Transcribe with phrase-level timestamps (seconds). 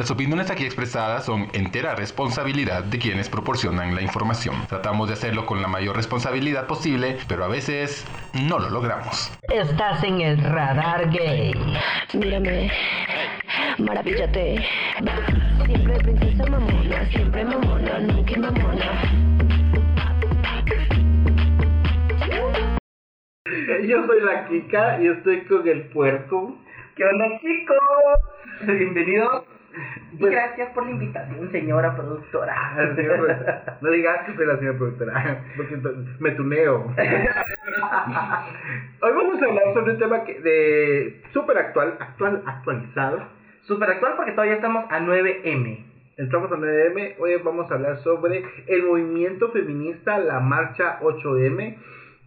[0.00, 4.54] Las opiniones aquí expresadas son entera responsabilidad de quienes proporcionan la información.
[4.66, 8.06] Tratamos de hacerlo con la mayor responsabilidad posible, pero a veces
[8.48, 9.30] no lo logramos.
[9.52, 11.52] Estás en el radar gay.
[12.14, 12.72] Mírame,
[13.76, 14.64] maravíllate.
[15.66, 19.02] Siempre princesa mamona, siempre mamona, nunca mamona.
[23.86, 26.56] Yo soy la Kika y estoy con el puerco.
[26.96, 27.76] ¿Qué onda, chicos?
[28.62, 29.59] Bienvenidos.
[30.18, 32.54] Pues- Gracias por la invitación, señora productora.
[33.80, 35.78] No digas que soy la señora productora, porque
[36.18, 36.94] me tuneo.
[39.02, 43.28] Hoy vamos a hablar sobre un tema que de súper actual, actual, actualizado.
[43.62, 45.86] Súper actual porque todavía estamos a 9M.
[46.16, 51.76] Entramos a 9M, hoy vamos a hablar sobre el movimiento feminista, la marcha 8M.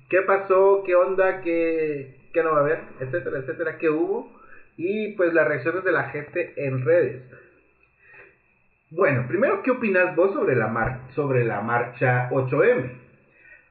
[0.10, 0.84] ¿Qué pasó?
[0.86, 1.42] ¿Qué onda?
[1.42, 2.80] ¿Qué, qué no va a haber?
[3.02, 3.78] Etcétera, etcétera.
[3.78, 4.32] ¿Qué hubo?
[4.78, 7.24] Y pues las reacciones de la gente en redes.
[8.92, 12.92] Bueno, primero, ¿qué opinas vos sobre la, mar sobre la marcha 8M?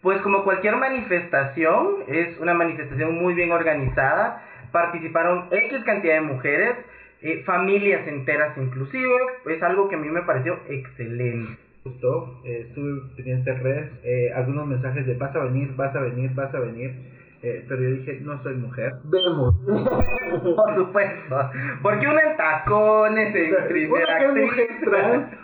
[0.02, 4.42] Pues como cualquier manifestación, es una manifestación muy bien organizada.
[4.72, 6.76] Participaron X cantidad de mujeres,
[7.20, 9.16] eh, familias enteras inclusive.
[9.46, 11.56] Es algo que a mí me pareció excelente.
[11.84, 16.00] gustó, eh, estuve pendiente en redes, eh, algunos mensajes de vas a venir, vas a
[16.00, 16.94] venir, vas a venir,
[17.42, 18.92] eh, pero yo dije, no soy mujer.
[19.04, 19.54] Vemos.
[19.66, 21.50] Por supuesto.
[21.82, 25.26] Porque una en tacones, en Una primera que es mujer trans.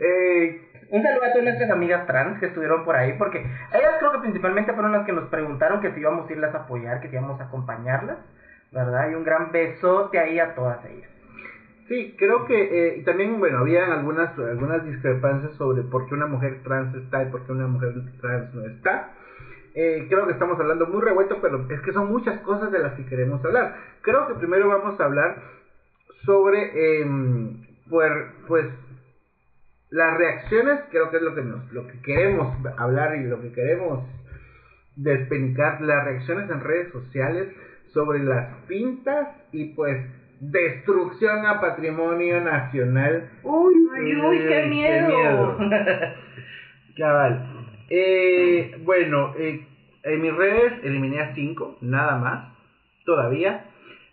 [0.00, 4.12] Eh, Un saludo a todas nuestras amigas trans que estuvieron por ahí, porque ellas creo
[4.12, 7.08] que principalmente fueron las que nos preguntaron que si íbamos a irlas a apoyar, que
[7.08, 8.18] si íbamos a acompañarlas,
[8.72, 9.10] ¿verdad?
[9.10, 11.10] Y un gran besote ahí a todas ellas.
[11.88, 12.54] sí, creo que
[12.88, 17.22] eh, y también, bueno, había algunas, algunas discrepancias sobre por qué una mujer trans está
[17.24, 19.10] y por qué una mujer trans no está.
[19.78, 22.94] Eh, creo que estamos hablando muy revuelto, pero es que son muchas cosas de las
[22.94, 23.76] que queremos hablar.
[24.00, 25.36] Creo que primero vamos a hablar
[26.24, 27.60] sobre, em,
[27.90, 28.10] pues,
[28.48, 28.66] pues,
[29.90, 33.52] las reacciones, creo que es lo que, nos, lo que queremos hablar y lo que
[33.52, 34.04] queremos
[34.96, 37.48] despenicar, las reacciones en redes sociales
[37.92, 40.04] sobre las pintas y pues
[40.40, 43.28] destrucción a patrimonio nacional.
[43.42, 45.08] Uy, uy, uy, qué Qué miedo.
[45.08, 45.58] miedo.
[46.96, 47.52] Cabal.
[47.88, 49.64] Eh, bueno, eh,
[50.06, 52.48] en mis redes eliminé a 5, nada más,
[53.04, 53.64] todavía,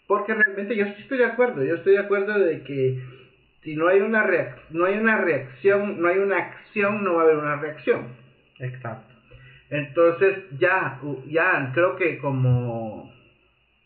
[0.07, 2.99] porque realmente yo sí estoy de acuerdo, yo estoy de acuerdo de que
[3.61, 4.25] si no hay una
[4.71, 8.07] no hay una reacción, no hay una acción, no va a haber una reacción.
[8.59, 9.13] Exacto.
[9.69, 13.11] Entonces ya, ya creo que como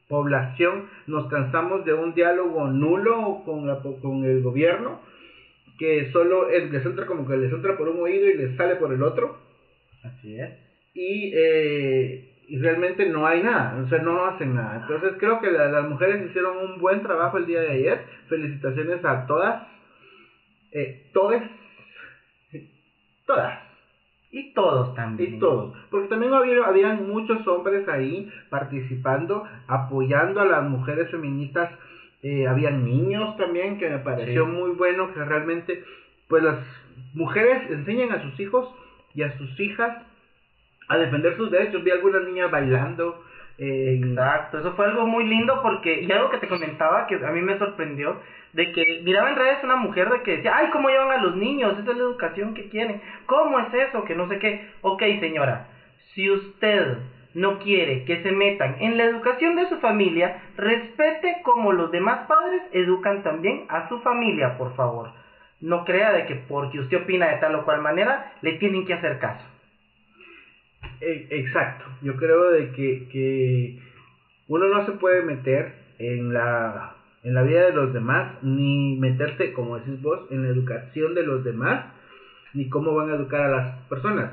[0.08, 5.02] población nos cansamos de un diálogo nulo con, la, po- con el gobierno,
[5.78, 8.76] que solo el, les entra como que les entra por un oído y les sale
[8.78, 9.38] por el otro,
[10.04, 10.67] Así es.
[10.98, 14.78] Y, eh, y realmente no hay nada, o sea, no hacen nada.
[14.82, 19.06] Entonces creo que la- las mujeres hicieron un buen trabajo el día de ayer, felicitaciones
[19.06, 19.62] a todas,
[20.72, 21.44] eh, todes,
[23.26, 23.60] todas.
[24.32, 25.36] Y todos también.
[25.36, 31.70] Y todos, porque también había, habían muchos hombres ahí participando, apoyando a las mujeres feministas,
[32.24, 34.52] eh, habían niños también, que me pareció Sí.
[34.52, 35.84] muy bueno que realmente,
[36.28, 36.58] pues las
[37.14, 38.68] mujeres enseñan a sus hijos
[39.14, 39.96] y a sus hijas
[40.88, 43.24] a defender sus derechos, vi algunas niñas bailando,
[43.58, 47.32] eh, Exacto, eso fue algo muy lindo porque, y algo que te comentaba que a
[47.32, 48.20] mí me sorprendió,
[48.54, 51.36] de que miraba en redes una mujer de que decía, ay, ¿cómo llevan a los
[51.36, 51.78] niños?
[51.78, 53.02] Esa es la educación que quieren.
[53.26, 54.04] ¿Cómo es eso?
[54.04, 54.68] Que no sé qué.
[54.82, 55.68] Ok, señora,
[56.14, 56.98] si usted
[57.34, 62.28] no quiere que se metan en la educación de su familia, respete como los demás
[62.28, 65.12] padres educan también a su familia, por favor.
[65.62, 68.94] No crea de que porque usted opina de tal o cual manera, le tienen que
[68.94, 69.46] hacer caso.
[71.02, 73.80] E- Exacto, yo creo de que, que
[74.48, 79.54] uno no se puede meter en la, en la vida de los demás, ni meterse,
[79.54, 81.86] como decís vos, en la educación de los demás,
[82.54, 84.32] ni cómo van a educar a las personas.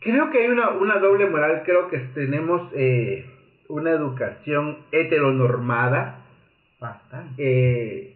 [0.00, 3.26] Creo que hay una, una doble moral, creo que tenemos eh,
[3.68, 6.20] una educación heteronormada,
[6.80, 7.34] Bastante.
[7.38, 8.14] eh,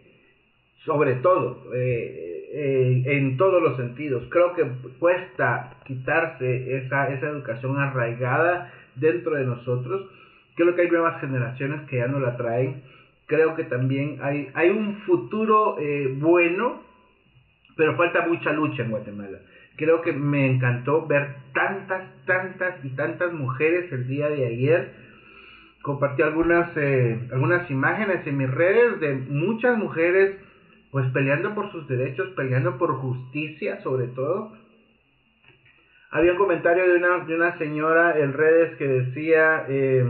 [0.85, 4.25] sobre todo, eh, eh, en todos los sentidos.
[4.29, 4.65] Creo que
[4.99, 10.11] cuesta quitarse esa, esa educación arraigada dentro de nosotros.
[10.55, 12.83] Creo que hay nuevas generaciones que ya no la traen.
[13.27, 16.83] Creo que también hay, hay un futuro eh, bueno,
[17.77, 19.39] pero falta mucha lucha en Guatemala.
[19.77, 25.03] Creo que me encantó ver tantas, tantas y tantas mujeres el día de ayer
[25.83, 30.37] compartí algunas eh, algunas imágenes en mis redes de muchas mujeres
[30.93, 34.53] pues peleando por sus derechos, peleando por justicia sobre todo.
[36.11, 40.05] Había un comentario de una, de una señora en redes que decía, eh,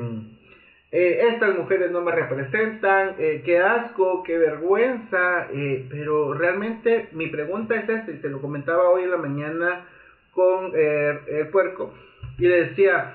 [0.90, 7.28] eh, estas mujeres no me representan, eh, qué asco, qué vergüenza, eh, pero realmente mi
[7.28, 9.86] pregunta es esta, y te lo comentaba hoy en la mañana
[10.32, 11.94] con el puerco,
[12.38, 13.14] y le decía,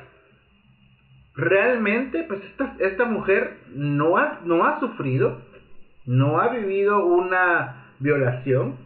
[1.36, 5.42] realmente, pues esta, esta mujer no ha, no ha sufrido,
[6.08, 8.78] no ha vivido una violación,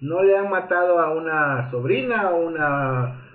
[0.00, 3.26] no le han matado a una sobrina, a una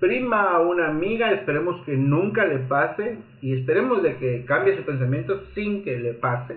[0.00, 4.84] prima, a una amiga, esperemos que nunca le pase y esperemos de que cambie su
[4.84, 6.56] pensamiento sin que le pase.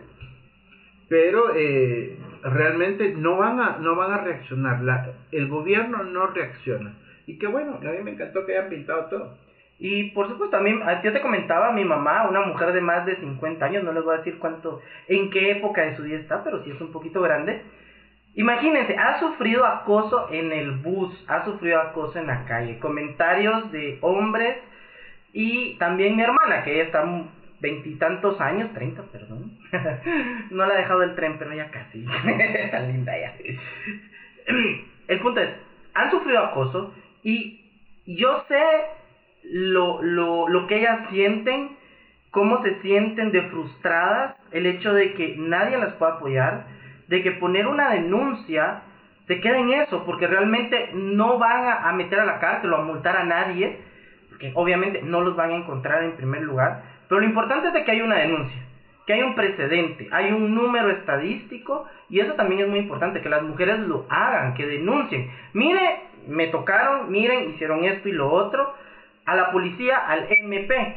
[1.10, 6.94] Pero eh, realmente no van a no van a reaccionar, el gobierno no reacciona.
[7.26, 9.38] Y qué bueno, a mí me encantó que hayan pintado todo.
[9.80, 13.16] Y por supuesto, a mí, yo te comentaba, mi mamá, una mujer de más de
[13.16, 16.44] 50 años, no les voy a decir cuánto, en qué época de su vida está,
[16.44, 17.62] pero sí es un poquito grande.
[18.36, 23.98] Imagínense, ha sufrido acoso en el bus, ha sufrido acoso en la calle, comentarios de
[24.02, 24.58] hombres
[25.32, 27.06] y también mi hermana, que ella está
[27.62, 29.58] veintitantos años, treinta, perdón.
[30.52, 32.06] no la ha dejado el tren, pero ya casi.
[32.72, 33.34] Tan linda ya.
[35.08, 35.50] El punto es,
[35.94, 36.94] han sufrido acoso
[37.24, 37.62] y
[38.06, 38.60] yo sé
[39.50, 41.78] lo, lo, lo que ellas sienten,
[42.32, 46.66] cómo se sienten de frustradas, el hecho de que nadie las pueda apoyar,
[47.08, 48.84] de que poner una denuncia
[49.28, 52.78] se queda en eso, porque realmente no van a, a meter a la cárcel o
[52.78, 53.78] a multar a nadie,
[54.30, 57.84] porque obviamente no los van a encontrar en primer lugar, pero lo importante es de
[57.84, 58.62] que hay una denuncia,
[59.06, 63.30] que hay un precedente, hay un número estadístico, y eso también es muy importante, que
[63.30, 65.32] las mujeres lo hagan, que denuncien.
[65.54, 68.74] Mire, me tocaron, miren, hicieron esto y lo otro,
[69.30, 70.96] a la policía, al MP.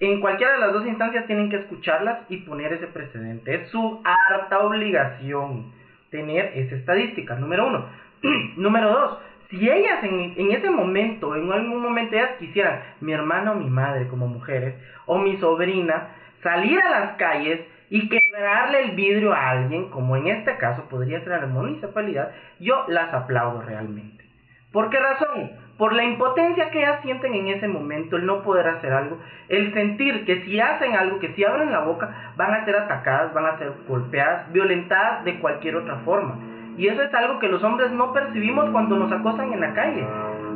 [0.00, 3.54] En cualquiera de las dos instancias tienen que escucharlas y poner ese precedente.
[3.54, 5.70] Es su harta obligación
[6.10, 7.86] tener esa estadística, número uno.
[8.56, 9.18] número dos,
[9.50, 14.08] si ellas en, ese momento, en algún momento ellas quisieran, mi hermana o mi madre
[14.08, 16.08] como mujeres, o mi sobrina,
[16.42, 17.60] salir a las calles
[17.90, 22.86] y quebrarle el vidrio a alguien, como en este caso podría ser la municipalidad, yo
[22.88, 24.24] las aplaudo realmente.
[24.72, 25.50] ¿Por qué razón?
[25.82, 29.18] Por la impotencia que ellas sienten en ese momento, el no poder hacer algo,
[29.48, 33.34] el sentir que si hacen algo, que si abren la boca, van a ser atacadas,
[33.34, 36.36] van a ser golpeadas, violentadas de cualquier otra forma.
[36.76, 40.06] Y eso es algo que los hombres no percibimos cuando nos acosan en la calle.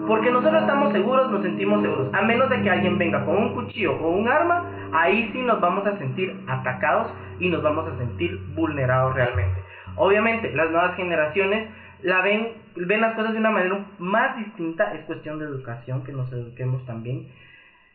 [0.07, 2.15] Porque nosotros estamos seguros, nos sentimos seguros.
[2.15, 4.63] A menos de que alguien venga con un cuchillo o un arma,
[4.93, 9.61] ahí sí nos vamos a sentir atacados y nos vamos a sentir vulnerados realmente.
[9.97, 11.69] Obviamente, las nuevas generaciones
[12.03, 16.13] la ven, ven las cosas de una manera más distinta, es cuestión de educación, que
[16.13, 17.29] nos eduquemos también.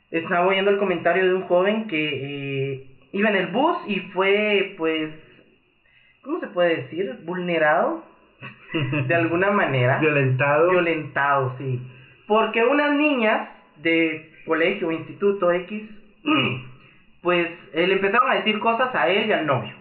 [0.09, 4.75] Estaba oyendo el comentario de un joven que eh, iba en el bus y fue,
[4.77, 5.11] pues,
[6.23, 7.19] ¿cómo se puede decir?
[7.23, 8.03] Vulnerado,
[9.07, 9.99] de alguna manera.
[9.99, 10.71] Violentado.
[10.71, 11.79] Violentado, sí.
[12.27, 15.83] Porque unas niñas de colegio o instituto X,
[17.21, 19.80] pues eh, le empezaron a decir cosas a él y al novio.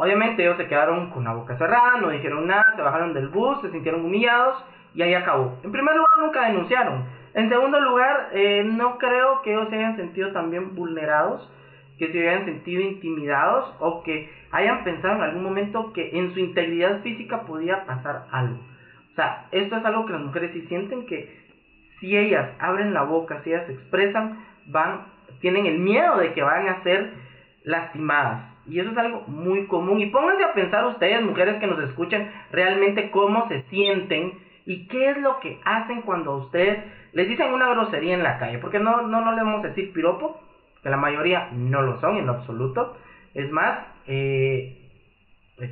[0.00, 3.60] Obviamente ellos se quedaron con la boca cerrada, no dijeron nada, se bajaron del bus,
[3.62, 4.64] se sintieron humillados
[4.94, 5.58] y ahí acabó.
[5.64, 7.04] En primer lugar, nunca denunciaron.
[7.34, 11.50] En segundo lugar, eh, no creo que ellos se hayan sentido también vulnerados,
[11.98, 16.38] que se hayan sentido intimidados o que hayan pensado en algún momento que en su
[16.38, 18.56] integridad física podía pasar algo.
[19.10, 21.28] O sea, esto es algo que las mujeres sí sienten que
[21.98, 25.06] si ellas abren la boca, si ellas expresan, van,
[25.40, 27.14] tienen el miedo de que van a ser
[27.64, 28.57] lastimadas.
[28.68, 30.00] Y eso es algo muy común.
[30.00, 34.34] Y pónganse a pensar ustedes, mujeres que nos escuchan, realmente cómo se sienten
[34.66, 36.78] y qué es lo que hacen cuando a ustedes
[37.12, 38.58] les dicen una grosería en la calle.
[38.58, 40.40] Porque no, no, no le vamos a decir piropo,
[40.82, 42.96] que la mayoría no lo son en absoluto.
[43.34, 44.90] Es más, eh,
[45.56, 45.70] pues,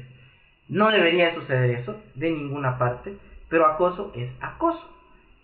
[0.69, 3.17] no debería suceder eso de ninguna parte,
[3.49, 4.97] pero acoso es acoso.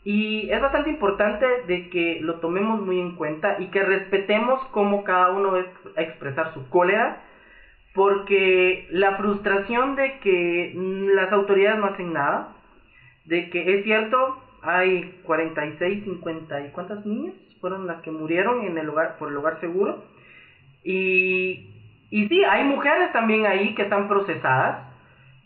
[0.05, 5.05] Y es bastante importante de que lo tomemos muy en cuenta y que respetemos cómo
[5.05, 5.61] cada uno va
[5.97, 7.23] a expresar su cólera,
[7.95, 10.73] porque la frustración de que
[11.15, 12.57] las autoridades no hacen nada,
[13.27, 18.79] de que es cierto, hay 46, 50 y cuántas niñas fueron las que murieron en
[18.79, 20.05] el lugar por el lugar seguro.
[20.85, 21.71] Y,
[22.11, 24.89] y sí, hay mujeres también ahí que están procesadas.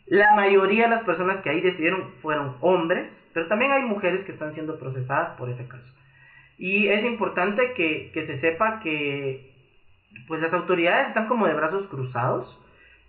[0.06, 4.32] La mayoría de las personas que ahí decidieron fueron hombres, pero también hay mujeres que
[4.32, 5.84] están siendo procesadas por ese caso.
[6.58, 9.55] Y es importante que, que se sepa que
[10.26, 12.58] pues las autoridades están como de brazos cruzados,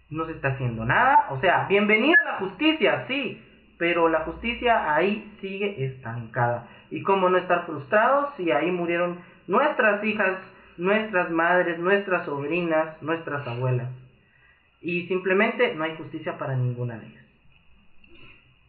[0.09, 3.41] no se está haciendo nada, o sea, bienvenida a la justicia, sí,
[3.77, 6.67] pero la justicia ahí sigue estancada.
[6.89, 10.39] Y cómo no estar frustrados si ahí murieron nuestras hijas,
[10.77, 13.89] nuestras madres, nuestras sobrinas, nuestras abuelas.
[14.81, 17.23] Y simplemente no hay justicia para ninguna de ellas.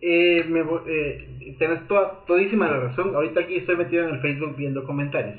[0.01, 3.15] Eh, me, eh, tenés toda, todísima la razón.
[3.15, 5.37] Ahorita aquí estoy metido en el Facebook viendo comentarios.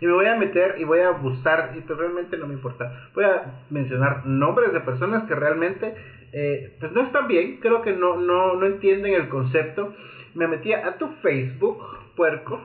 [0.00, 3.10] Y me voy a meter y voy a buscar, y pues realmente no me importa,
[3.14, 5.94] voy a mencionar nombres de personas que realmente
[6.32, 9.94] eh, pues no están bien, creo que no, no, no entienden el concepto.
[10.34, 11.82] Me metí a tu Facebook,
[12.14, 12.60] puerco.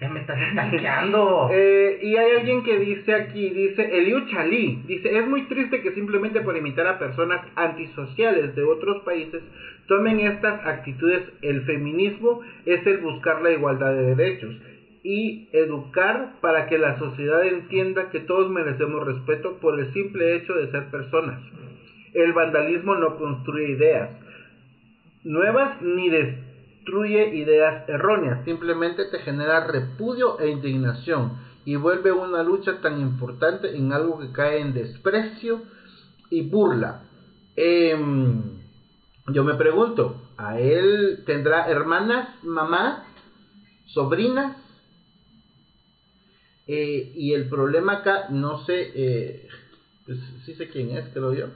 [0.00, 1.50] Ya me estás estanqueando.
[1.54, 5.92] Eh, y hay alguien que dice aquí, dice Eliu Chalí, dice, es muy triste que
[5.92, 9.42] simplemente por imitar a personas antisociales de otros países
[9.86, 11.22] tomen estas actitudes.
[11.42, 14.54] El feminismo es el buscar la igualdad de derechos
[15.04, 20.54] y educar para que la sociedad entienda que todos merecemos respeto por el simple hecho
[20.54, 21.40] de ser personas.
[22.14, 24.10] El vandalismo no construye ideas
[25.24, 32.80] nuevas ni destruye ideas erróneas, simplemente te genera repudio e indignación y vuelve una lucha
[32.80, 35.62] tan importante en algo que cae en desprecio
[36.30, 37.04] y burla.
[37.56, 38.42] Em,
[39.32, 43.04] yo me pregunto, ¿a él tendrá hermanas, mamá,
[43.86, 44.63] sobrinas?
[46.66, 49.48] Eh, y el problema acá, no sé, eh,
[50.06, 51.46] pues sí sé quién es, creo yo.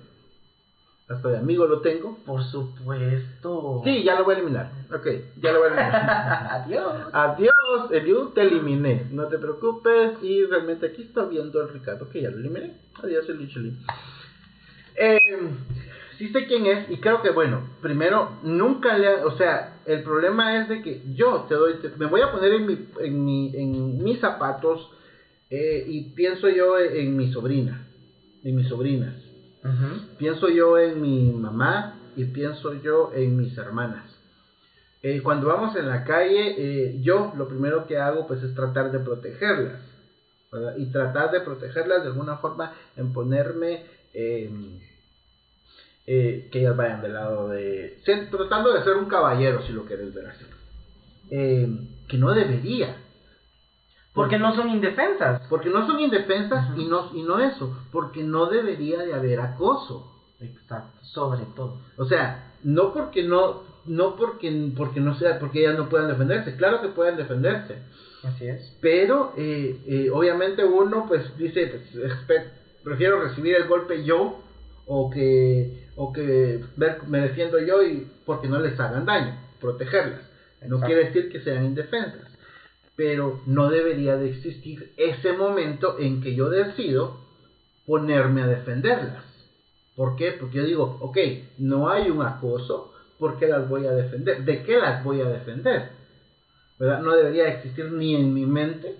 [1.08, 2.18] Hasta de amigo lo tengo.
[2.26, 3.80] Por supuesto.
[3.84, 4.70] Sí, ya lo voy a eliminar.
[4.94, 5.06] Ok,
[5.40, 6.48] ya lo voy a eliminar.
[6.50, 6.94] Adiós.
[7.12, 9.06] Adiós, Eliu, te eliminé.
[9.10, 10.22] No te preocupes.
[10.22, 12.74] Y realmente aquí está viendo el Ricardo que ya lo eliminé.
[13.02, 13.72] Adiós, Eliu Chuli.
[14.96, 15.20] Eh,
[16.18, 19.24] sí sé quién es y creo que, bueno, primero, nunca le...
[19.24, 21.74] O sea, el problema es de que yo te doy...
[21.80, 24.90] te- me voy a poner en, mi, en, mi, en mis zapatos
[25.50, 27.86] eh, y pienso yo en mi sobrina,
[28.42, 29.14] en mis sobrinas.
[30.16, 34.10] Pienso yo en mi mamá y pienso yo en mis hermanas.
[35.02, 38.90] Eh, cuando vamos en la calle, eh, yo lo primero que hago pues es tratar
[38.90, 39.80] de protegerlas.
[40.50, 40.76] ¿verdad?
[40.76, 44.50] Y tratar de protegerlas de alguna forma en ponerme eh,
[46.06, 48.00] eh, que ellas vayan del lado de...
[48.30, 50.44] tratando de ser un caballero si lo quieres ver así.
[51.30, 51.68] Eh,
[52.08, 52.96] que no debería.
[54.18, 55.42] Porque no son indefensas.
[55.48, 57.76] Porque no son indefensas y, no, y no eso.
[57.90, 60.12] Porque no debería de haber acoso.
[60.40, 61.80] Exacto, sobre todo.
[61.96, 66.56] O sea, no porque no, no porque, porque no sea, porque ellas no puedan defenderse,
[66.56, 67.78] claro que pueden defenderse,
[68.22, 68.76] Así es.
[68.80, 71.80] pero eh, eh, obviamente uno pues dice,
[72.26, 72.42] pues,
[72.84, 74.40] prefiero recibir el golpe yo
[74.86, 80.20] o que, o que ver, me defiendo yo y porque no les hagan daño, protegerlas.
[80.62, 80.86] No Exacto.
[80.86, 82.27] quiere decir que sean indefensas,
[82.98, 87.20] pero no debería de existir ese momento en que yo decido
[87.86, 89.24] ponerme a defenderlas.
[89.94, 90.32] ¿Por qué?
[90.32, 91.16] Porque yo digo, ok,
[91.58, 94.44] no hay un acoso, ¿por qué las voy a defender?
[94.44, 95.90] ¿De qué las voy a defender?
[96.76, 96.98] ¿Verdad?
[96.98, 98.96] No debería existir ni en mi mente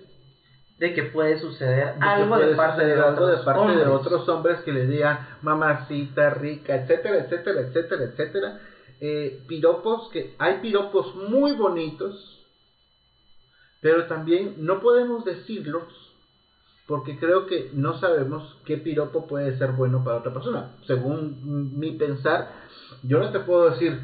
[0.77, 3.61] De que puede suceder de algo puede de parte de suceder algo otros de parte
[3.61, 3.87] de hombres.
[3.89, 8.59] otros hombres que le digan mamacita rica, etcétera, etcétera, etcétera, etcétera.
[9.01, 12.38] Eh, piropos que hay piropos muy bonitos,
[13.81, 15.83] pero también no podemos decirlos
[16.87, 20.71] porque creo que no sabemos qué piropo puede ser bueno para otra persona.
[20.87, 21.37] Según
[21.79, 22.49] mi pensar,
[23.03, 24.01] yo no te puedo decir,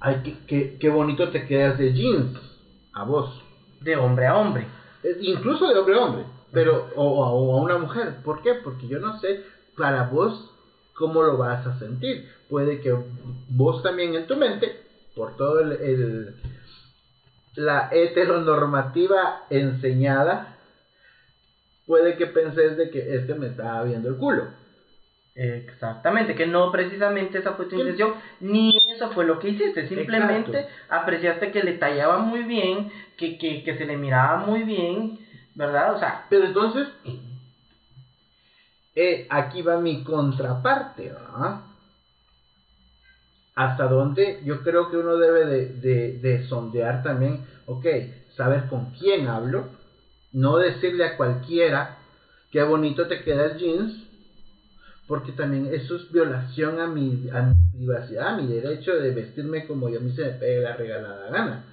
[0.00, 2.32] ay, qué, qué, qué bonito te quedas de jeans
[2.92, 3.28] a vos.
[3.80, 4.68] De hombre a hombre.
[5.20, 8.14] Incluso de hombre a hombre, pero o, o a una mujer.
[8.22, 8.54] ¿Por qué?
[8.54, 9.40] Porque yo no sé
[9.76, 10.48] para vos
[10.94, 12.24] cómo lo vas a sentir.
[12.48, 12.94] Puede que
[13.48, 14.76] vos también en tu mente,
[15.16, 16.34] por todo el, el-
[17.54, 20.56] la heteronormativa enseñada,
[21.86, 24.48] puede que penses de que este me está viendo el culo.
[25.34, 30.60] Exactamente, que no precisamente esa fue tu intención, ni eso fue lo que hiciste, simplemente
[30.60, 30.84] Exacto.
[30.90, 35.18] apreciaste que le tallaba muy bien, que, que, que se le miraba muy bien,
[35.54, 35.94] ¿verdad?
[35.94, 36.86] O sea, Pero entonces,
[38.94, 41.60] eh, aquí va mi contraparte, ¿verdad?
[43.54, 47.86] Hasta dónde yo creo que uno debe de, de, de sondear también, ok,
[48.34, 49.68] saber con quién hablo,
[50.32, 51.98] no decirle a cualquiera
[52.50, 53.94] qué bonito te queda el jeans,
[55.06, 59.66] porque también eso es violación a mi, a mi privacidad, a mi derecho de vestirme
[59.66, 61.64] como yo a mí se me pegue la regalada gana.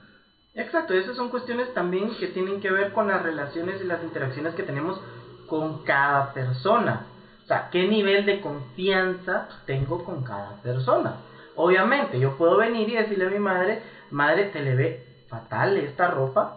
[0.56, 4.56] exacto, esas son cuestiones también que tienen que ver con las relaciones y las interacciones
[4.56, 5.00] que tenemos
[5.48, 7.06] con cada persona.
[7.44, 11.16] O sea, qué nivel de confianza tengo con cada persona.
[11.62, 16.08] Obviamente, yo puedo venir y decirle a mi madre, madre, te le ve fatal esta
[16.08, 16.56] ropa,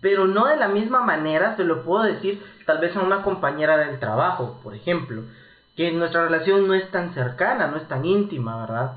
[0.00, 3.76] pero no de la misma manera se lo puedo decir tal vez a una compañera
[3.76, 5.24] del trabajo, por ejemplo,
[5.76, 8.92] que nuestra relación no es tan cercana, no es tan íntima, ¿verdad?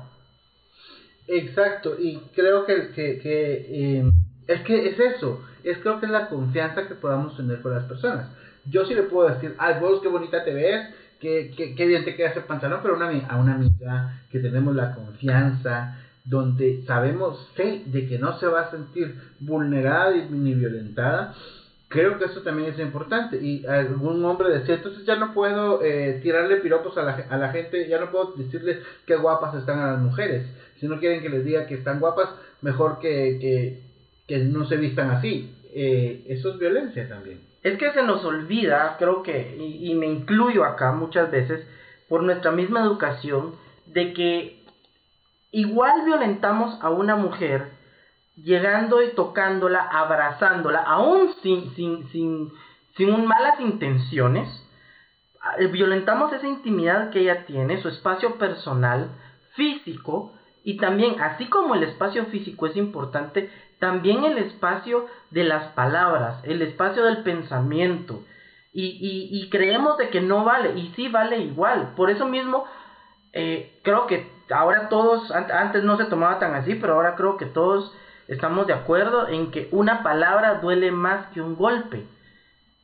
[1.26, 4.10] Exacto, y creo que, que, eh,
[4.46, 7.84] es que es eso, es creo que es la confianza que podamos tener con las
[7.84, 8.30] personas.
[8.64, 10.88] Yo sí le puedo decir, ay, vos qué bonita te ves,
[11.20, 14.74] qué, qué, qué bien te queda ese pantalón, pero una, a una amiga que tenemos
[14.74, 21.34] la confianza donde sabemos, sé, de que no se va a sentir vulnerada ni violentada,
[21.88, 23.38] creo que eso también es importante.
[23.40, 27.50] Y algún hombre decía, entonces ya no puedo eh, tirarle piropos a la, a la
[27.50, 30.46] gente, ya no puedo decirles qué guapas están a las mujeres.
[30.80, 32.28] Si no quieren que les diga que están guapas,
[32.60, 33.82] mejor que, que,
[34.26, 35.52] que no se vistan así.
[35.74, 37.40] Eh, eso es violencia también.
[37.66, 41.66] Es que se nos olvida, creo que, y, me incluyo acá muchas veces,
[42.08, 43.56] por nuestra misma educación,
[43.86, 44.64] de que
[45.50, 47.72] igual violentamos a una mujer
[48.36, 52.52] llegando y tocándola, abrazándola, aún sin, sin, sin,
[52.96, 54.48] sin malas intenciones,
[55.58, 59.10] eh, violentamos esa intimidad que ella tiene, su espacio personal,
[59.56, 60.34] físico,
[60.66, 66.40] y también, así como el espacio físico es importante, también el espacio de las palabras,
[66.42, 68.24] el espacio del pensamiento.
[68.72, 71.92] Y, y, y creemos de que no vale, y sí vale igual.
[71.94, 72.64] Por eso mismo,
[73.32, 77.46] eh, creo que ahora todos, antes no se tomaba tan así, pero ahora creo que
[77.46, 77.94] todos
[78.26, 82.08] estamos de acuerdo en que una palabra duele más que un golpe.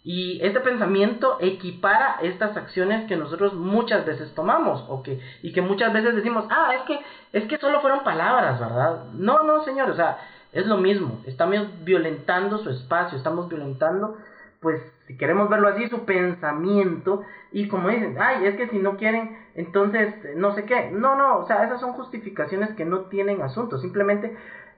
[0.04, 5.62] Y este pensamiento equipara estas acciones que nosotros muchas veces tomamos o que, y que
[5.62, 7.00] muchas veces decimos, ah, es que,
[7.32, 9.04] es que solo fueron palabras, ¿verdad?
[9.12, 10.18] No, no, señor, o sea,
[10.52, 11.20] es lo mismo.
[11.26, 14.16] Estamos violentando su espacio, estamos violentando,
[14.60, 17.22] pues, si queremos verlo así, su pensamiento.
[17.52, 20.90] Y como dicen, ay, es que si no quieren, entonces, no sé qué.
[20.90, 23.78] No, no, o sea, esas son justificaciones que no tienen asunto.
[23.78, 24.36] Simplemente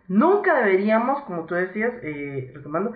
[0.08, 2.92] Nunca deberíamos, como tú decías, eh, retomando,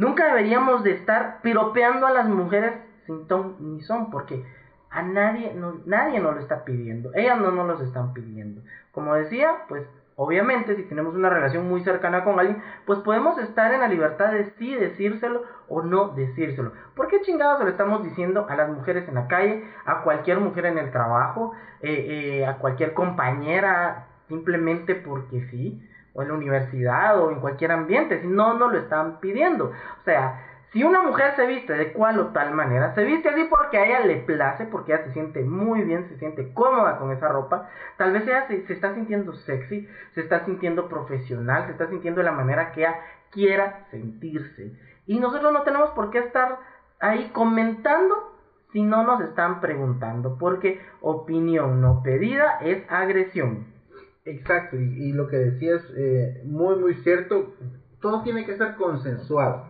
[0.00, 2.72] nunca deberíamos de estar piropeando a las mujeres
[3.06, 4.44] sin ton ni son, porque
[4.88, 8.62] a nadie, no, nadie nos lo está pidiendo, ellas no nos los están pidiendo.
[8.92, 13.72] Como decía, pues obviamente si tenemos una relación muy cercana con alguien, pues podemos estar
[13.72, 16.72] en la libertad de sí decírselo o no decírselo.
[16.96, 20.64] ¿Por qué chingados lo estamos diciendo a las mujeres en la calle, a cualquier mujer
[20.64, 21.52] en el trabajo,
[21.82, 25.86] eh, eh, a cualquier compañera, simplemente porque sí?
[26.14, 29.66] O en la universidad o en cualquier ambiente, si no nos lo están pidiendo.
[29.66, 30.40] O sea,
[30.72, 33.86] si una mujer se viste de cual o tal manera, se viste así porque a
[33.86, 37.68] ella le place, porque ella se siente muy bien, se siente cómoda con esa ropa,
[37.96, 42.26] tal vez ella se, está sintiendo sexy, se está sintiendo profesional, se está sintiendo de
[42.26, 44.72] la manera que ella quiera sentirse.
[45.06, 46.58] Y nosotros no tenemos por qué estar
[47.00, 48.38] ahí comentando
[48.72, 53.66] si no nos están preguntando, porque opinión no pedida es agresión.
[54.24, 57.54] Exacto, y, lo que decías, eh, muy, muy cierto,
[58.00, 59.68] todo tiene que ser consensuado.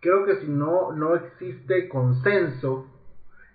[0.00, 2.86] Creo que si no, no existe consenso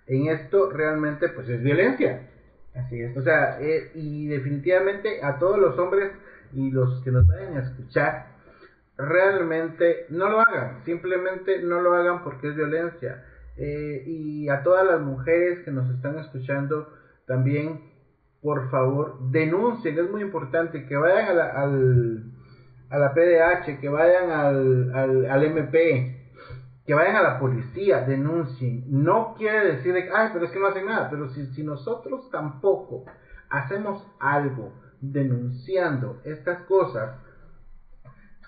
[0.06, 2.28] en esto, realmente pues es violencia.
[2.74, 3.16] Así es.
[3.16, 6.12] O sea, eh, y definitivamente a todos los hombres
[6.52, 8.26] y los que nos vayan a escuchar,
[8.96, 13.24] realmente no lo hagan, simplemente no lo hagan porque es violencia.
[13.56, 16.92] Eh, y a todas las mujeres que nos están escuchando,
[17.26, 17.89] también
[18.42, 22.24] por favor, denuncien, es muy importante, que vayan a la, al,
[22.88, 26.32] a la PDH, que vayan al, al, al, MP,
[26.86, 28.84] que vayan a la policía, denuncien.
[28.88, 32.30] No quiere decir, que, ay, pero es que no hacen nada, pero si, si nosotros
[32.30, 33.04] tampoco
[33.50, 37.16] hacemos algo denunciando estas cosas,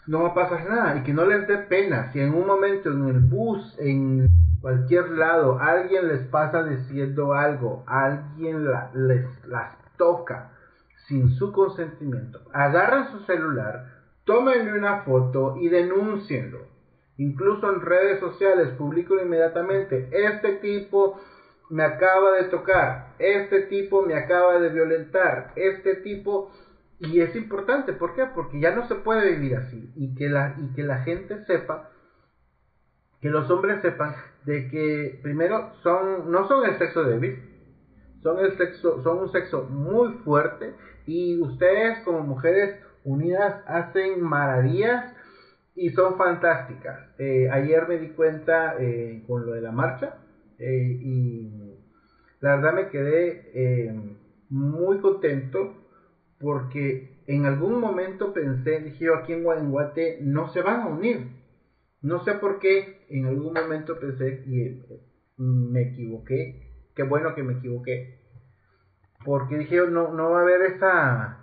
[0.06, 2.90] no va a pasar nada y que no les dé pena si en un momento
[2.90, 4.28] en el bus, en
[4.60, 10.50] cualquier lado, alguien les pasa diciendo algo, alguien les las toca
[11.06, 13.86] sin su consentimiento, agarren su celular,
[14.24, 16.66] tómenle una foto y denúncienlo.
[17.18, 21.20] Incluso en redes sociales, publico inmediatamente, este tipo
[21.70, 26.50] me acaba de tocar, este tipo me acaba de violentar, este tipo...
[26.98, 28.26] Y es importante, ¿por qué?
[28.26, 31.88] Porque ya no se puede vivir así y que la, y que la gente sepa,
[33.20, 37.51] que los hombres sepan de que primero son, no son el sexo débil,
[38.22, 40.74] son, el sexo, son un sexo muy fuerte
[41.06, 45.12] y ustedes como mujeres unidas hacen maravillas
[45.74, 47.00] y son fantásticas.
[47.18, 50.18] Eh, ayer me di cuenta eh, con lo de la marcha
[50.58, 51.50] eh, y
[52.40, 54.16] la verdad me quedé
[54.48, 55.74] muy contento
[56.38, 61.28] porque en algún momento pensé, dije yo aquí en Guanajuato no se van a unir.
[62.02, 64.82] No sé por qué, en algún momento pensé y
[65.36, 68.18] me equivoqué qué bueno que me equivoqué.
[69.24, 71.38] Porque dije, no, no va a haber esa,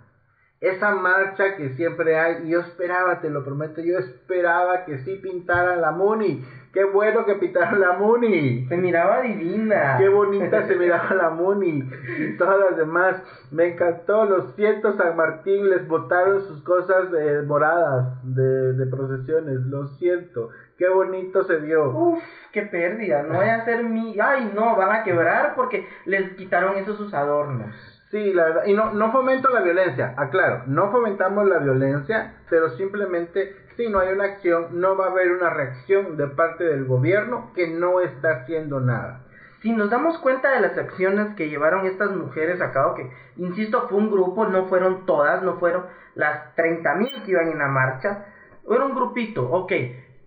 [0.60, 2.46] esa marcha que siempre hay.
[2.46, 6.44] Y yo esperaba, te lo prometo, yo esperaba que sí pintara la Muni.
[6.72, 8.66] Qué bueno que pintara la Muni.
[8.68, 9.96] Se miraba divina.
[9.98, 11.90] Qué bonita se miraba la Muni.
[12.18, 13.20] Y todas las demás.
[13.50, 14.24] Me encantó.
[14.24, 15.68] Lo siento, San Martín.
[15.68, 19.60] Les botaron sus cosas eh, moradas de, de procesiones.
[19.66, 20.50] Lo siento.
[20.78, 21.90] Qué bonito se vio.
[21.90, 23.24] Uf, qué pérdida.
[23.24, 24.16] No voy a ser mi.
[24.20, 27.74] Ay, no, van a quebrar porque les quitaron esos sus adornos.
[28.10, 32.70] Sí, la verdad, y no, no fomento la violencia, aclaro, no fomentamos la violencia, pero
[32.70, 36.84] simplemente si no hay una acción, no va a haber una reacción de parte del
[36.84, 39.22] gobierno que no está haciendo nada.
[39.62, 43.88] Si nos damos cuenta de las acciones que llevaron estas mujeres a cabo, que insisto,
[43.88, 48.26] fue un grupo, no fueron todas, no fueron las 30.000 que iban en la marcha,
[48.68, 49.72] era un grupito, ok,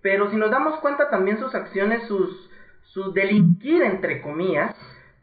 [0.02, 2.50] pero si nos damos cuenta también sus acciones, sus,
[2.82, 4.74] sus delinquir entre comillas,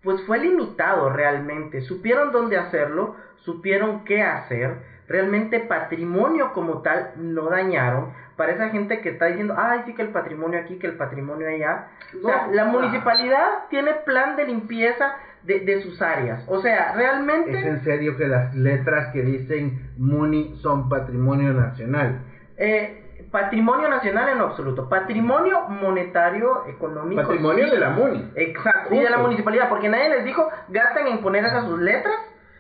[0.03, 1.81] pues fue limitado realmente.
[1.81, 4.77] Supieron dónde hacerlo, supieron qué hacer.
[5.07, 8.13] Realmente patrimonio como tal no dañaron.
[8.37, 11.47] Para esa gente que está diciendo, ay, sí que el patrimonio aquí, que el patrimonio
[11.47, 11.89] allá.
[12.23, 16.43] o sea, la municipalidad tiene plan de limpieza de, de sus áreas.
[16.47, 17.59] O sea, realmente...
[17.59, 22.21] Es en serio que las letras que dicen MUNI son patrimonio nacional.
[22.57, 23.00] Eh,
[23.31, 24.89] patrimonio nacional en lo absoluto.
[24.89, 27.21] Patrimonio monetario, económico.
[27.21, 28.31] Patrimonio de la MUNI.
[28.35, 32.15] Exacto, y de la municipalidad, porque nadie les dijo, gasten en poner esas sus letras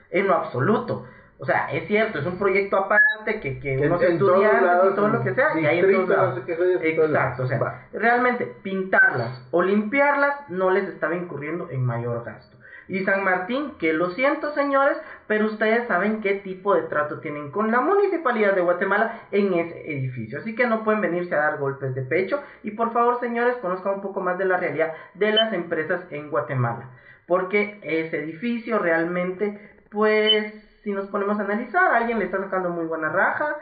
[0.09, 1.05] en lo absoluto.
[1.39, 4.61] O sea, es cierto, es un proyecto aparte que, que En- unos en todos estudiantes
[4.61, 6.35] lados, y todo lo que sea, y ahí en todos lados.
[6.35, 7.59] no sé qué Exacto, o sea.
[7.59, 7.81] Va.
[7.93, 12.57] realmente pintarlas o limpiarlas no les estaba incurriendo en mayor gasto.
[12.91, 17.49] Y San Martín, que lo siento señores, pero ustedes saben qué tipo de trato tienen
[17.49, 20.39] con la municipalidad de Guatemala en ese edificio.
[20.39, 22.43] Así que no pueden venirse a dar golpes de pecho.
[22.63, 26.29] Y por favor señores, conozcan un poco más de la realidad de las empresas en
[26.29, 26.89] Guatemala.
[27.27, 32.87] Porque ese edificio realmente, pues, si nos ponemos a analizar, alguien le está sacando muy
[32.87, 33.55] buena raja.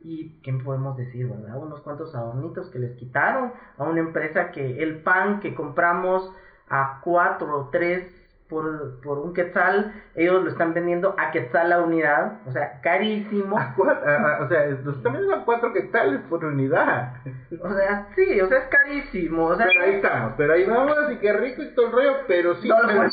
[0.00, 1.56] Y qué podemos decir, ¿verdad?
[1.56, 6.30] Unos cuantos adornitos que les quitaron a una empresa que el pan que compramos
[6.68, 8.23] a 4 o 3
[8.54, 13.58] por, por un quetzal, ellos lo están vendiendo a quetzal la unidad, o sea, carísimo.
[13.58, 17.14] A cua- a- a- o sea, los también a cuatro que tal por unidad.
[17.60, 19.46] O sea, sí, o sea, es carísimo.
[19.46, 22.12] O sea, Pero ahí estamos, pero ahí vamos y qué rico y todo el rollo,
[22.28, 22.68] pero sí.
[22.68, 23.08] no, lo pero- ahí,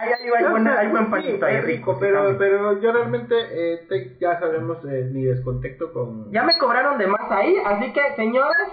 [0.00, 1.98] ahí hay, buen, hay buen Sí, ahí rico.
[2.00, 6.30] pero, pero yo realmente eh, te- ya sabemos eh, mi descontexto con...
[6.32, 8.68] Ya me cobraron de más ahí, así que, señores,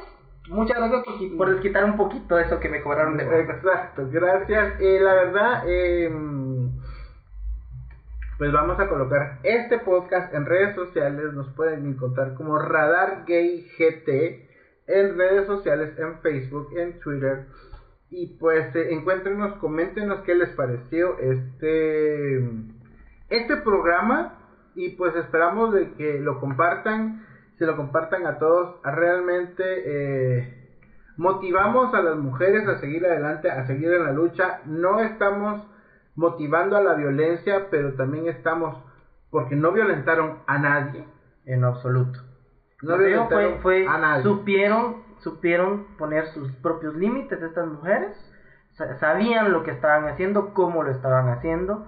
[0.49, 3.33] muchas gracias por, por desquitar un poquito de eso que me cobraron de más.
[3.33, 4.79] Exacto, gracias.
[4.79, 6.11] Eh, la verdad, eh,
[8.37, 11.33] pues vamos a colocar este podcast en redes sociales.
[11.33, 14.47] Nos pueden encontrar como Radar Gay GT
[14.87, 17.45] en redes sociales, en Facebook, en Twitter.
[18.09, 22.37] Y pues eh, encuéntrenos, coméntenos qué les pareció este,
[23.29, 24.39] este programa.
[24.75, 27.25] Y pues esperamos de que lo compartan,
[27.57, 28.75] se lo compartan a todos.
[28.83, 30.47] Realmente eh,
[31.17, 34.59] motivamos a las mujeres a seguir adelante, a seguir en la lucha.
[34.65, 35.61] No estamos
[36.15, 38.77] motivando a la violencia, pero también estamos
[39.29, 41.05] porque no violentaron a nadie.
[41.45, 42.19] En absoluto.
[42.81, 44.23] No Lo violentaron fue, fue a nadie.
[44.23, 48.11] supieron, supieron poner sus propios límites estas mujeres,
[48.73, 51.85] sa- sabían lo que estaban haciendo, cómo lo estaban haciendo.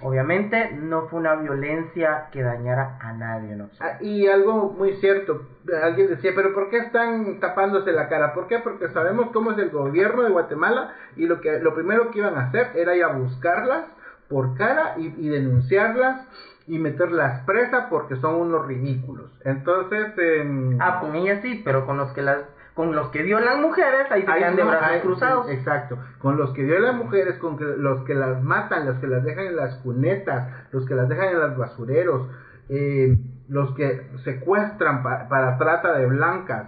[0.00, 3.68] Obviamente no fue una violencia que dañara a nadie, ¿no?
[3.80, 5.42] Ah, Y algo muy cierto,
[5.82, 8.32] alguien decía, pero ¿por qué están tapándose la cara?
[8.32, 8.58] ¿Por qué?
[8.60, 12.36] Porque sabemos cómo es el gobierno de Guatemala y lo que lo primero que iban
[12.36, 13.84] a hacer era ir a buscarlas
[14.28, 16.26] por cara y, y denunciarlas
[16.66, 19.30] y meterlas presa porque son unos ridículos.
[19.44, 22.42] Entonces, em, Ah, con ellas sí, pero con los que las,
[22.78, 25.50] con los que violan mujeres, ahí se quedan de brazos cruzados.
[25.50, 25.98] Exacto.
[26.20, 29.46] Con los que violan mujeres, con que- los que las matan, los que las dejan
[29.46, 32.28] en las cunetas, los que las dejan en los basureros,
[32.68, 33.16] eh,
[33.48, 36.66] los que secuestran pa- para trata de blancas.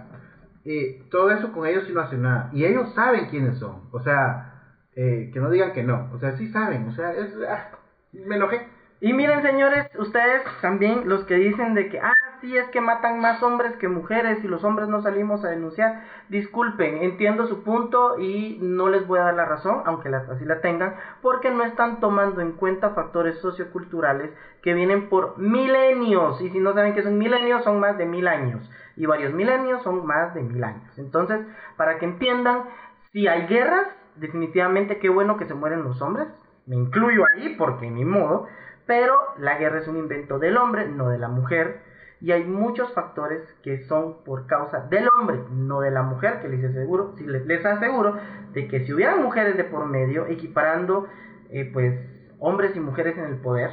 [0.65, 2.49] eh, todo eso con ellos sí no hacen nada.
[2.51, 3.83] Y ellos saben quiénes son.
[3.91, 4.61] O sea,
[4.95, 6.09] eh, que no digan que no.
[6.13, 6.87] O sea, sí saben.
[6.89, 7.69] O sea, es, ah,
[8.13, 8.67] me enojé.
[8.99, 13.19] Y miren, señores, ustedes también, los que dicen de que, ah, sí, es que matan
[13.19, 16.03] más hombres que mujeres y los hombres no salimos a denunciar.
[16.29, 20.43] Disculpen, entiendo su punto y no les voy a dar la razón, aunque la, así
[20.43, 26.41] la tengan, porque no están tomando en cuenta factores socioculturales que vienen por milenios.
[26.41, 28.69] Y si no saben que son milenios, son más de mil años.
[28.95, 30.97] Y varios milenios son más de mil años.
[30.97, 31.39] Entonces,
[31.77, 32.65] para que entiendan,
[33.11, 36.27] si hay guerras, definitivamente qué bueno que se mueren los hombres.
[36.65, 38.47] Me incluyo ahí porque ni modo.
[38.85, 41.90] Pero la guerra es un invento del hombre, no de la mujer.
[42.21, 46.49] Y hay muchos factores que son por causa del hombre, no de la mujer, que
[46.49, 48.15] les aseguro, si les, aseguro
[48.53, 51.07] de que si hubieran mujeres de por medio, equiparando
[51.49, 51.99] eh, pues
[52.39, 53.71] hombres y mujeres en el poder,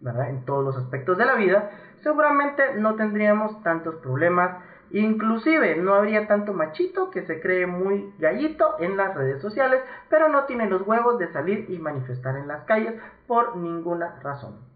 [0.00, 0.30] ¿verdad?
[0.30, 1.70] En todos los aspectos de la vida,
[2.02, 4.62] seguramente no tendríamos tantos problemas.
[4.92, 10.28] Inclusive no habría tanto machito que se cree muy gallito en las redes sociales, pero
[10.28, 12.94] no tiene los huevos de salir y manifestar en las calles
[13.26, 14.69] por ninguna razón.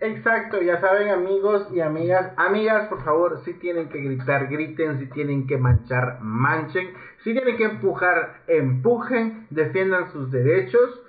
[0.00, 5.06] Exacto, ya saben amigos y amigas, amigas por favor, si tienen que gritar, griten, si
[5.06, 11.02] tienen que manchar, manchen, si tienen que empujar, empujen, defiendan sus derechos.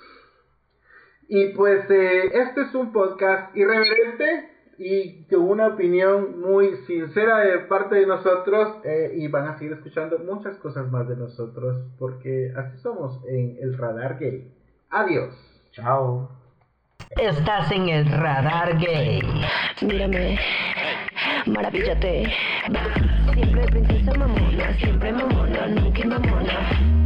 [1.28, 4.50] Y pues eh, este es un podcast irreverente
[4.80, 9.74] y con una opinión muy sincera de parte de nosotros eh, y van a seguir
[9.74, 14.52] escuchando muchas cosas más de nosotros porque así somos en el radar gay.
[14.90, 15.36] Adiós.
[15.74, 16.39] Chao.
[17.18, 19.20] Estás en el radar gay.
[19.82, 20.40] Mírame,
[21.48, 22.32] maravíllate.
[23.34, 26.99] Siempre princesa mamona, siempre mamona, nunca mamona.